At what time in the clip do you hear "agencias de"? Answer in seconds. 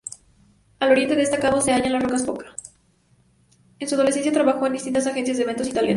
5.05-5.43